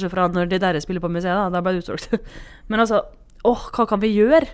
[0.00, 1.50] Bortsett fra når de der spiller på museet, da.
[1.52, 2.14] Da ble det utsolgt.
[2.72, 3.04] Men altså,
[3.44, 4.46] åh, hva kan vi gjøre?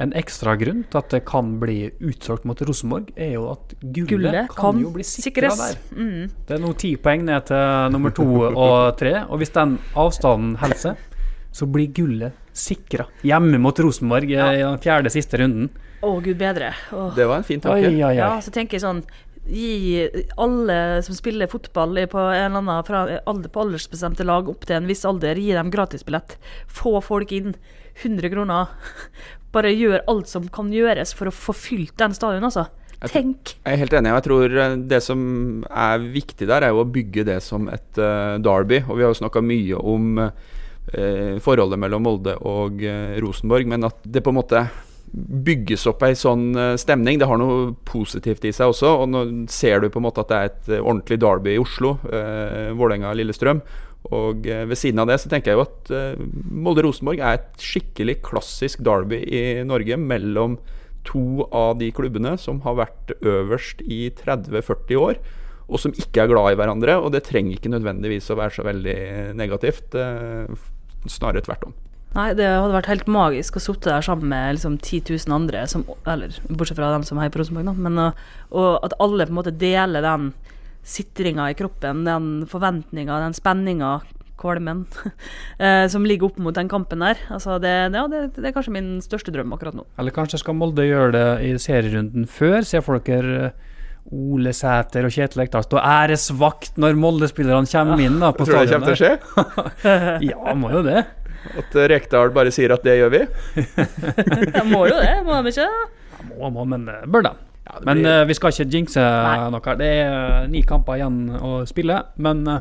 [0.00, 4.08] En ekstra grunn til at det kan bli utsolgt mot Rosenborg, er jo at gullet,
[4.08, 5.76] Gullet kan, kan jo bli sikra der.
[5.92, 6.30] Mm.
[6.48, 10.56] Det er nå ti poeng ned til nummer to og tre, og hvis den avstanden
[10.62, 11.04] holder seg,
[11.52, 14.48] så blir gullet sikra hjemme mot Rosenborg ja.
[14.54, 15.68] i den fjerde siste runden.
[16.00, 16.70] Å, gud bedre.
[16.96, 17.12] Åh.
[17.12, 17.90] Det var en fin Oi, tanke.
[17.90, 18.14] oi, oi.
[18.16, 19.02] Ja, så tenker jeg sånn
[19.48, 24.90] Gi alle som spiller fotball på en eller annen på aldersbestemte lag opp til en
[24.90, 26.36] viss alder, gi dem gratisbillett.
[26.68, 27.54] Få folk inn.
[28.00, 28.68] 100 kroner.
[29.54, 32.68] Bare gjør alt som kan gjøres for å få fylt den stadion, altså.
[33.00, 33.54] Jeg Tenk.
[33.64, 34.12] Jeg er helt enig.
[34.12, 35.20] Jeg tror eh, det som
[35.64, 38.82] er viktig der, er jo å bygge det som et uh, derby.
[38.84, 43.88] Og vi har jo snakka mye om uh, forholdet mellom Molde og uh, Rosenborg, men
[43.88, 44.66] at det på en måte
[45.12, 47.18] bygges opp ei sånn eh, stemning.
[47.20, 48.92] Det har noe positivt i seg også.
[49.02, 51.62] Og nå ser du på en måte at det er et eh, ordentlig derby i
[51.62, 51.96] Oslo.
[52.06, 53.62] Eh, Vålerenga-Lillestrøm.
[54.16, 57.64] Og eh, ved siden av det så tenker jeg jo at eh, Molde-Rosenborg er et
[57.64, 60.56] skikkelig klassisk derby i Norge mellom
[61.08, 65.20] to av de klubbene som har vært øverst i 30-40 år,
[65.70, 66.98] og som ikke er glad i hverandre.
[67.00, 68.98] Og det trenger ikke nødvendigvis å være så veldig
[69.38, 69.96] negativt.
[71.08, 71.78] Snarere tvert om.
[72.16, 75.62] Nei, det hadde vært helt magisk å sitte der sammen med liksom 10 000 andre,
[75.70, 77.74] som, eller bortsett fra dem som heier på Rosenborg, da.
[77.86, 80.32] Men, og, og at alle på en måte deler den
[80.82, 84.00] sitringa i kroppen, den forventninga, den spenninga.
[84.40, 84.86] kvalmen,
[85.60, 87.18] eh, som ligger opp mot den kampen der.
[87.28, 89.84] Altså det, ja, det, det er kanskje min største drøm akkurat nå.
[90.00, 92.64] Eller kanskje skal Molde gjøre det i serierunden før?
[92.64, 93.66] Ser for dere eh,
[94.16, 98.70] Ole Sæter og Kjetil Ekdal stå æresvakt når Molde-spillerne kommer inn da, på Tror du
[98.70, 100.24] det kommer til å skje?
[100.32, 101.04] Ja, må jo det.
[101.60, 103.22] At Rekdal bare sier at det gjør vi?
[104.56, 105.68] Jeg må jo det, må de ikke?
[105.68, 107.36] Ja, må, må, men bør da.
[107.64, 107.86] Ja, blir...
[107.88, 109.48] Men eh, vi skal ikke jinxe Nei.
[109.54, 109.78] noe.
[109.80, 111.96] Det er uh, ni kamper igjen å spille.
[112.20, 112.60] Men uh,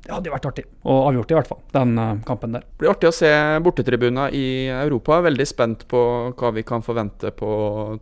[0.00, 0.64] det hadde jo vært artig.
[0.88, 2.64] Og avgjort, i hvert fall, den eh, kampen der.
[2.64, 3.30] Det blir artig å se
[3.64, 5.20] bortetribuner i Europa.
[5.26, 6.00] Veldig spent på
[6.40, 7.50] hva vi kan forvente på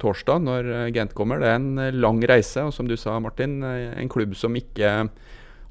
[0.01, 1.43] torsdag når eh, Gent kommer.
[1.43, 4.55] Det er en eh, lang reise, og som du sa, Martin, eh, en klubb som
[4.59, 4.93] ikke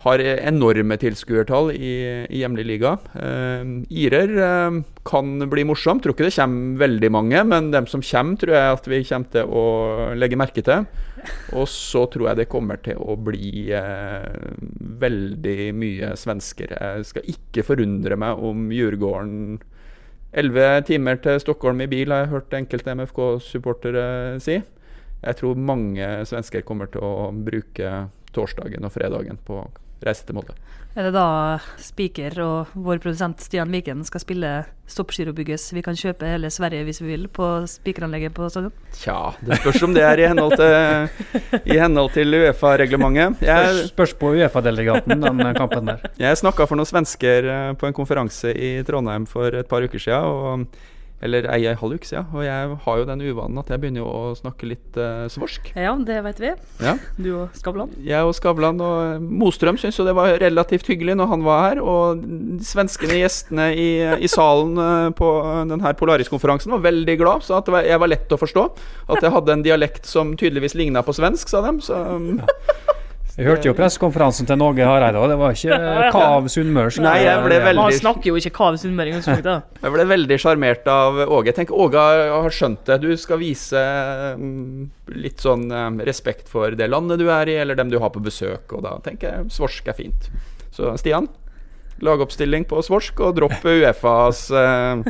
[0.07, 1.93] har enorme tilskuertall i,
[2.31, 2.95] i hjemlig liga.
[3.19, 3.69] Eh,
[4.03, 6.03] Irer eh, kan bli morsomt.
[6.03, 9.33] Tror ikke det kommer veldig mange, men dem som kommer, tror jeg at vi kommer
[9.35, 9.65] til å
[10.17, 10.87] legge merke til.
[11.57, 14.27] Og så tror jeg det kommer til å bli eh,
[15.05, 16.75] veldig mye svensker.
[16.77, 19.57] Jeg skal ikke forundre meg om Djurgården
[20.37, 24.03] Elleve timer til Stockholm i bil, har jeg hørt enkelte MFK-supportere
[24.43, 24.59] si.
[25.23, 27.93] Jeg tror mange svensker kommer til å bruke
[28.35, 29.63] torsdagen og fredagen på
[30.05, 30.55] reise til Molde.
[30.97, 34.51] Er det da Spiker og vår produsent Stian Viken skal spille
[34.89, 38.73] Stoppgirobygges vi kan kjøpe hele Sverige hvis vi vil på spikeranlegget på stadion?
[38.97, 41.29] Tja, det spørs om det er i henhold til,
[41.69, 43.37] i henhold til Uefa-reglementet.
[43.43, 46.01] Spørs, spørs på Uefa-delegaten, den kampen der.
[46.17, 50.01] jeg snakka for noen svensker eh, på en konferanse i Trondheim for et par uker.
[50.17, 50.65] Og,
[51.17, 52.27] eller ei, ei halv uke siden.
[52.35, 55.71] Og jeg har jo den uvanen at jeg begynner jo å snakke litt uh, svorsk.
[55.73, 56.53] Ja, det vet vi.
[56.83, 56.97] Ja.
[57.17, 57.93] Du og Skavlan.
[58.05, 61.81] Jeg og Skavlan og Mostrøm syntes jo det var relativt hyggelig når han var her.
[61.81, 63.89] Og de svenskene gjestene i,
[64.21, 65.31] i salen eh, på
[65.71, 67.47] denne Polaris-konferansen var veldig glad.
[67.47, 68.67] Så at det var, jeg var lett å forstå.
[69.09, 71.81] At jeg hadde en dialekt som tydeligvis ligna på svensk, sa dem.
[71.83, 72.37] Så um,
[73.37, 75.77] Vi hørte jo pressekonferansen til Norge Hareide, og det var ikke
[76.15, 77.03] kav sunnmørsk.
[77.05, 79.19] Nei, jeg ble veldig- Man snakker jo ikke kav sunnmøring
[79.83, 81.51] jeg ble veldig sjarmert av Åge.
[81.51, 82.97] Jeg tenker Åge har skjønt det.
[83.05, 83.83] Du skal vise
[84.33, 88.09] um, litt sånn um, respekt for det landet du er i, eller dem du har
[88.15, 88.73] på besøk.
[88.73, 90.31] Og da tenker jeg svorsk er fint.
[90.73, 91.29] Så Stian,
[92.03, 95.03] lagoppstilling på svorsk, og droppe Uefas eh,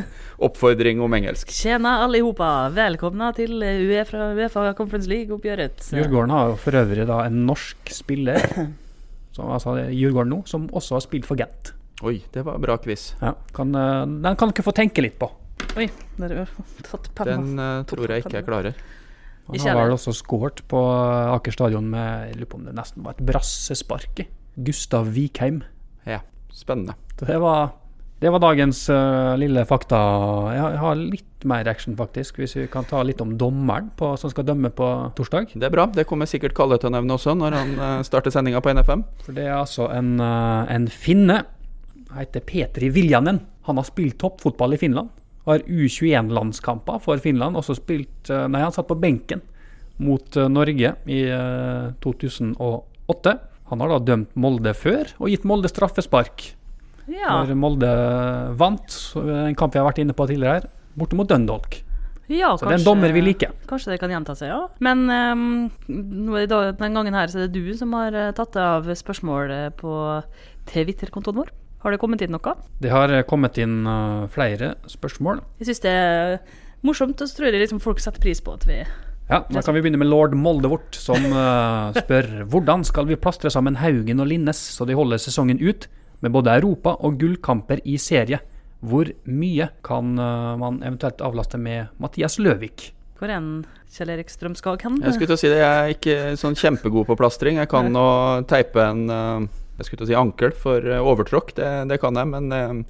[0.48, 1.52] oppfordring om engelsk.
[1.54, 5.90] Tjena allihopa, velkomna til Uefa, Uefa Conference League-oppgjøret.
[5.94, 8.44] Djurgården har jo for øvrig da en norsk spiller,
[9.36, 11.74] som, altså Djurgården nå, som også har spilt for Gent.
[12.06, 13.10] Oi, det var bra quiz.
[13.20, 15.30] Ja, kan, eh, den kan dere få tenke litt på.
[15.78, 16.54] Oi, der har
[16.86, 17.34] tatt penna.
[17.34, 18.78] Den uh, tror jeg ikke jeg klarer.
[19.48, 22.74] Han har vel også skåret på eh, Aker stadion med jeg lurer på om det
[22.76, 24.22] nesten var et brassespark.
[24.22, 24.28] i.
[24.66, 25.62] Gustav Vikheim.
[26.06, 26.20] Ja,
[26.58, 26.96] spennende.
[27.20, 27.72] Det var,
[28.22, 29.98] det var dagens uh, lille fakta.
[30.54, 33.92] Jeg har, jeg har litt mer action, faktisk, hvis vi kan ta litt om dommeren
[33.98, 35.52] på, som skal dømme på torsdag.
[35.54, 35.86] Det er bra.
[35.94, 39.04] Det kommer sikkert Kalle til å nevne også når han uh, starter sendinga på NFM.
[39.26, 41.42] For det er altså en, uh, en finne.
[42.16, 43.42] Heter Petri Viljanen.
[43.68, 45.12] Han har spilt toppfotball i Finland.
[45.48, 47.56] Har U21-landskamper for Finland.
[47.56, 49.40] Også spilt Nei, han satt på benken
[49.98, 53.34] mot Norge i eh, 2008.
[53.70, 56.52] Han har da dømt Molde før, og gitt Molde straffespark.
[57.08, 57.90] Ja, Når Molde
[58.60, 60.66] vant, en kamp vi har vært inne på tidligere her,
[60.98, 61.78] borte mot Dundalk.
[62.28, 63.54] ja Så det er en dommer vi liker.
[63.70, 64.66] Kanskje det kan gjenta seg, ja.
[64.84, 69.54] Men um, den gangen her så er det du som har eh, tatt av spørsmål
[69.80, 69.94] på
[70.68, 71.54] Twitter-kontoen vår.
[71.84, 72.54] Har det kommet inn noe?
[72.82, 75.42] Det har eh, kommet inn eh, flere spørsmål.
[75.60, 76.38] Jeg syns det er
[76.86, 78.80] morsomt, og så tror jeg liksom folk setter pris på at vi
[79.28, 83.52] Ja, Da kan vi begynne med lord Moldevort, som uh, spør hvordan skal vi plastre
[83.52, 85.84] sammen Haugen og Linnes så de holder sesongen ut
[86.24, 88.40] med både Europa og gullkamper i serie?
[88.80, 92.94] Hvor mye kan uh, man eventuelt avlaste med Mathias Løvik?
[93.18, 95.00] Hvor enn en Kjell Erik Strømskag hen?
[95.04, 97.60] Jeg skulle til å si det, jeg er ikke sånn kjempegod på plastring.
[97.60, 98.08] Jeg kan å
[98.48, 99.46] teipe en eh,
[99.78, 102.30] jeg skulle til å si ankel for overtråkk, det, det kan jeg.
[102.30, 102.84] Men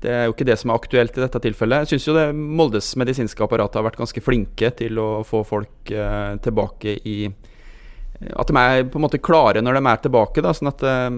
[0.00, 1.84] det er jo ikke det som er aktuelt i dette tilfellet.
[1.84, 5.92] Jeg syns jo det Moldes medisinske apparat har vært ganske flinke til å få folk
[5.92, 7.16] eh, tilbake i
[8.36, 10.44] At de er på en måte klare når de er tilbake.
[10.44, 11.08] Da, sånn at eh,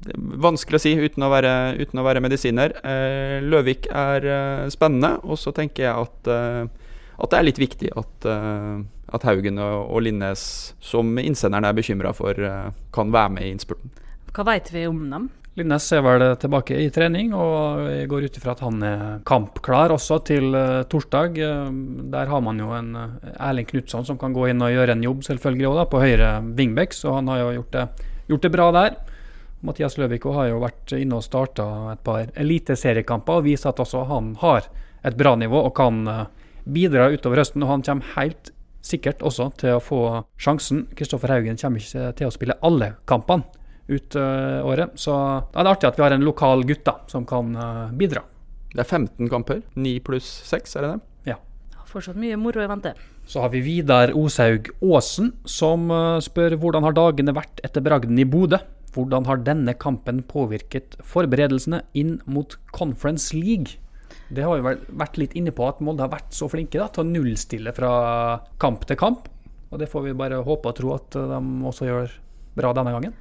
[0.00, 2.74] det er Vanskelig å si uten å være, uten å være medisiner.
[2.82, 6.86] Eh, Løvik er eh, spennende, og så tenker jeg at eh,
[7.20, 8.78] at det er litt viktig at, eh,
[9.12, 10.42] at Haugen og, og Linnes,
[10.80, 12.32] som innsenderen er bekymra for,
[12.96, 13.92] kan være med i innspurten.
[14.32, 15.26] Hva veit vi om dem?
[15.58, 19.90] Linnes er vel tilbake i trening, og jeg går ut ifra at han er kampklar
[19.90, 21.40] også til eh, torsdag.
[21.42, 21.72] Eh,
[22.12, 25.02] der har man jo en eh, Erling Knutson som kan gå inn og gjøre en
[25.02, 27.84] jobb, selvfølgelig også på høyre wingback, så han har jo gjort det,
[28.30, 28.98] gjort det bra der.
[29.66, 34.06] Mathias Løvik har jo vært inne og starta et par eliteseriekamper og viser at også
[34.08, 34.70] han har
[35.02, 36.04] et bra nivå og kan
[36.64, 37.66] bidra utover høsten.
[37.66, 38.54] Og han kommer helt
[38.86, 40.04] sikkert også til å få
[40.40, 40.86] sjansen.
[40.96, 43.59] Kristoffer Haugen kommer ikke til å spille alle kampene
[43.90, 44.96] ut uh, året.
[44.98, 45.14] Så
[45.50, 48.24] det er artig at vi har en lokal gutt da, som kan uh, bidra.
[48.70, 49.64] Det er 15 kamper.
[49.74, 51.04] 9 pluss 6, er det det?
[51.90, 52.92] Fortsatt mye moro i vente.
[53.26, 58.18] Så har vi Vidar Oshaug Aasen, som uh, spør hvordan har dagene vært etter bragden
[58.20, 58.60] i Bodø?
[58.94, 63.78] Hvordan har denne kampen påvirket forberedelsene inn mot Conference League?
[64.30, 66.86] Det har vi vel vært litt inne på, at Molde har vært så flinke da,
[66.94, 67.92] til å nullstille fra
[68.62, 69.26] kamp til kamp.
[69.70, 72.14] Og det får vi bare håpe og tro at de også gjør
[72.58, 73.18] bra denne gangen.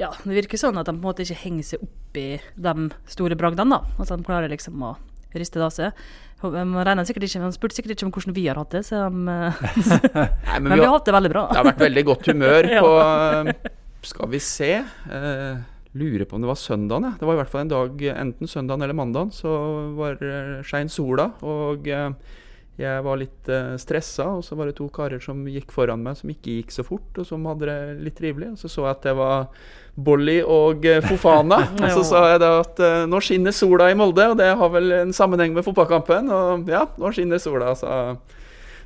[0.00, 2.90] Ja, det virker sånn at de på en måte ikke henger seg opp i de
[3.12, 3.96] store bragdene, da.
[3.98, 4.94] Altså de klarer liksom å
[5.36, 6.06] riste det av seg.
[6.42, 9.36] Sikkert ikke, man spurte sikkert ikke om hvordan vi har hatt det, så de,
[10.48, 11.44] Nei, men vi har hatt det veldig bra.
[11.52, 13.52] Det har vært veldig godt humør på eh,
[14.12, 15.60] Skal vi se Uh,
[15.92, 17.04] Lurer på om det var søndagen.
[17.04, 17.16] Ja.
[17.20, 19.28] Det var i hvert fall en dag enten søndagen eller mandagen.
[19.36, 19.50] Så
[19.98, 22.08] var uh, skein sola, og eh,
[22.80, 24.28] jeg var litt uh, stressa.
[24.38, 27.10] Og så var det to karer som gikk foran meg, som ikke gikk så fort,
[27.20, 28.54] og som hadde det litt trivelig.
[28.54, 29.48] Og så så jeg at det var
[29.92, 31.62] Bolly og uh, Fofana.
[31.82, 34.70] Og så sa jeg da at uh, nå skinner sola i Molde, og det har
[34.72, 36.30] vel en sammenheng med fotballkampen.
[36.32, 38.16] Og ja, nå skinner sola, sa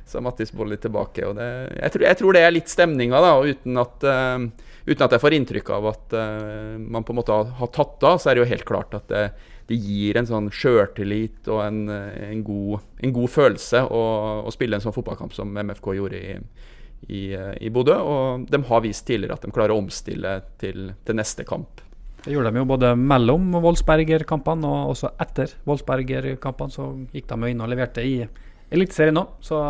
[0.07, 1.25] sa Mattis Bolli tilbake.
[1.27, 5.05] Og det, jeg, tror, jeg tror det er litt stemninga, da, uten at, uh, uten
[5.05, 8.21] at jeg får inntrykk av at eh, man på en måte har, har tatt av,
[8.23, 9.25] så er det jo helt klart at det,
[9.67, 14.03] det gir en sånn sjøltillit og en, eh, en, god, en god følelse å,
[14.47, 16.37] å spille en sånn fotballkamp som MFK gjorde i,
[17.11, 17.97] i, eh, i Bodø.
[17.99, 21.83] Og de har vist tidligere at de klarer å omstille til, til neste kamp.
[22.23, 26.73] Det gjorde de jo både mellom Wolfsberger-kampene og også etter Wolfsberger-kampene.
[26.73, 28.17] Så gikk de inn og leverte i
[28.67, 29.61] Eliteserien nå, så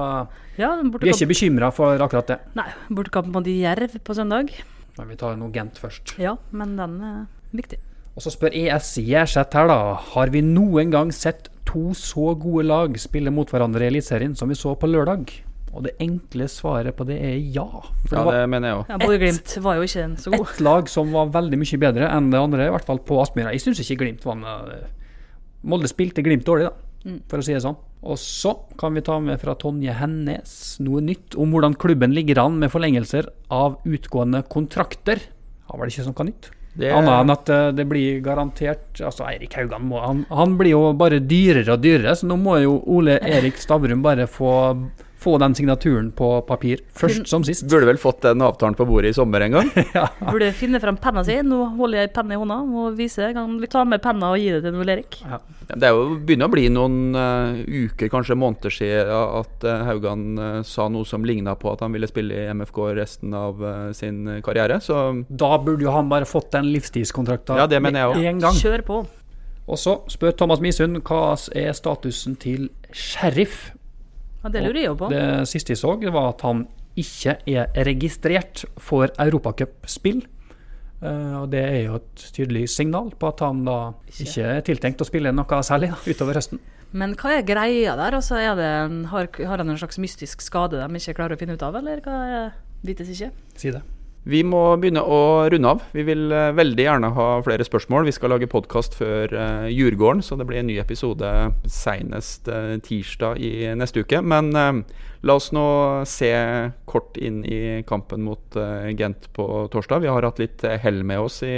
[0.57, 2.37] Ja, vi er ikke bekymra for akkurat det.
[2.57, 4.49] nei, bortekamp mot Jerv på søndag.
[4.97, 6.15] Men vi tar nå Gent først.
[6.17, 7.19] Ja, men den er
[7.53, 7.77] viktig.
[8.17, 9.81] Og så spør ES Gjerseth her, da.
[10.15, 14.49] Har vi noen gang sett to så gode lag spille mot hverandre i Eliteserien som
[14.49, 15.29] vi så på lørdag?
[15.77, 17.67] Og det enkle svaret på det er ja.
[18.07, 18.89] For Ja, det var det mener jeg òg.
[18.89, 20.47] Ja, Bodø-Glimt var jo ikke så god.
[20.47, 23.53] ett lag som var veldig mye bedre enn det andre, i hvert fall på Aspmyra.
[23.53, 24.73] Jeg syns ikke Glimt var med.
[25.61, 27.77] Molde spilte Glimt dårlig, da, for å si det sånn.
[28.01, 32.41] Og så kan vi ta med fra Tonje Hennes noe nytt om hvordan klubben ligger
[32.47, 35.21] an med forlengelser av utgående kontrakter.
[35.69, 36.49] Har vel ikke noe nytt?
[36.77, 40.71] Det- Annet enn at eh, det blir garantert Altså, Eirik Haugan må han, han blir
[40.75, 44.51] jo bare dyrere og dyrere, så nå må jo Ole Erik Stavrum bare få,
[45.17, 47.65] få den signaturen på papir først som sist.
[47.69, 49.71] Burde vel fått den avtalen på bordet i sommer en gang.
[50.31, 51.39] Burde finne frem penna si.
[51.45, 53.33] Nå holder jeg penna i hånda og viser.
[53.37, 55.19] Kan vi ta med penna og gi det til Ole Erik?
[55.23, 55.41] Ja,
[55.73, 60.27] Det er jo begynner å bli noen uh, uker, kanskje måneder siden at uh, Haugan
[60.37, 63.63] uh, sa noe som ligna på at han ville spille i MFK resten av
[63.97, 64.79] sin karriere.
[64.83, 68.27] Så Da burde jo han bare fått den livstidskontrakta Ja, det mener jeg også.
[68.31, 68.59] en gang.
[68.61, 69.05] Kjør på.
[69.67, 73.71] Og så spør Thomas Misund hva er statusen til Sheriff.
[74.47, 75.11] Ja, det lurer jeg på.
[75.11, 76.63] Det siste jeg så, var at han
[76.97, 80.23] ikke er registrert for europacupspill.
[80.97, 83.77] Uh, og det er jo et tydelig signal på at han da
[84.09, 86.63] ikke er tiltenkt å spille noe særlig da, utover høsten.
[86.97, 88.17] Men hva er greia der?
[88.17, 91.41] Altså, er det en, har, har han en slags mystisk skade de ikke klarer å
[91.43, 92.17] finne ut av, eller hva
[92.87, 93.29] Vites ikke.
[93.57, 93.83] Si det.
[94.27, 95.83] Vi må begynne å runde av.
[95.95, 98.07] Vi vil eh, veldig gjerne ha flere spørsmål.
[98.07, 101.29] Vi skal lage podkast før uh, Djurgården, så det blir en ny episode
[101.71, 104.19] senest eh, tirsdag i neste uke.
[104.21, 105.67] Men la oss nå
[106.09, 106.31] se
[106.89, 108.57] kort inn i kampen mot
[108.99, 110.03] Gent på torsdag.
[110.03, 111.55] Vi har hatt litt hell med oss i,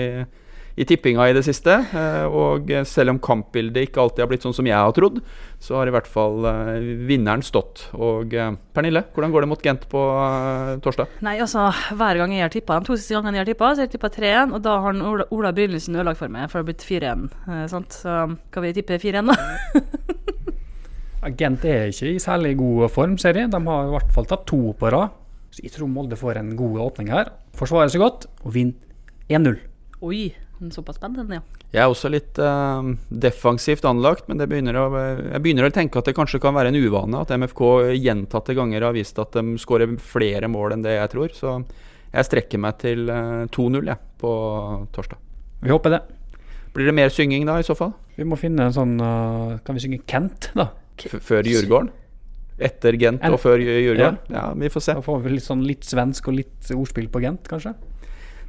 [0.77, 1.73] i tippinga i det siste.
[1.95, 5.21] eh, og selv om kampbildet ikke alltid har blitt sånn som jeg har trodd,
[5.59, 7.87] så har i hvert fall eh, vinneren stått.
[7.97, 10.03] Og eh, Pernille, hvordan går det mot Gent på
[10.85, 11.17] torsdag?
[11.25, 13.83] Nei, altså, hver gang jeg har tippa, de to siste gangene jeg har tippa, så
[13.83, 16.65] har jeg tippa 3-1, og da har Ola, Ola Brynildsen ødelagt for meg, for det
[16.65, 17.27] har blitt 4-1.
[17.49, 17.99] Eh, sant?
[18.03, 18.19] Så
[18.53, 19.37] kan vi tippe 4-1, da?
[21.39, 23.49] Gent er ikke i særlig god form, ser jeg.
[23.51, 25.11] De har i hvert fall tatt to på rad.
[25.51, 27.33] Så jeg tror Molde får en god åpning her.
[27.57, 28.77] Forsvarer seg godt og vinner
[29.27, 29.57] 1-0.
[30.05, 30.29] Oi,
[30.75, 31.65] såpass spennende, ja.
[31.71, 36.01] Jeg er også litt uh, defensivt anlagt, men det begynner å, jeg begynner å tenke
[36.01, 37.63] at det kanskje kan være en uvane at MFK
[37.95, 41.35] gjentatte ganger har vist at de skårer flere mål enn det jeg tror.
[41.37, 41.55] Så
[42.09, 44.31] jeg strekker meg til eh, 2-0 jeg, på
[44.95, 45.21] torsdag.
[45.61, 46.01] Vi håper det.
[46.73, 47.93] Blir det mer synging da, i så fall?
[48.17, 50.69] Vi må finne en sånn uh, Kan vi synge Kent, da?
[50.99, 51.93] F før Djurgården?
[52.59, 54.19] Etter Gent En- og før Djurgården?
[54.33, 54.97] Ja, vi får se.
[54.97, 57.73] Da får vi litt sånn litt svensk og litt ordspill på Gent, kanskje?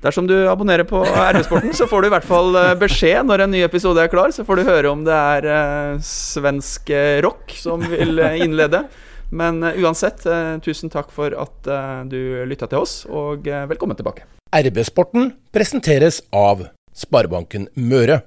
[0.01, 3.53] Dersom du abonnerer på RB-sporten, så får du i hvert fall eh, beskjed når en
[3.53, 4.33] ny episode er klar.
[4.33, 8.87] Så får du høre om det er eh, svensk eh, rock som vil innlede.
[9.31, 10.25] Men uansett,
[10.65, 11.69] tusen takk for at
[12.11, 12.19] du
[12.51, 14.25] lytta til oss, og velkommen tilbake.
[14.51, 16.65] RB-sporten presenteres av
[16.99, 18.25] Sparebanken Møre.